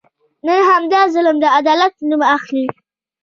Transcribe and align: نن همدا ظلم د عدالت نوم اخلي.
نن 0.45 0.59
همدا 0.71 0.99
ظلم 1.13 1.35
د 1.41 1.45
عدالت 1.57 1.93
نوم 2.09 2.21
اخلي. 2.35 2.65